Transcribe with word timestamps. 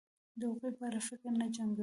د 0.39 0.41
هغوی 0.51 0.71
په 0.77 0.83
اړه 0.87 0.99
فکر 1.09 1.31
نه 1.39 1.47
جنګوي 1.55 1.79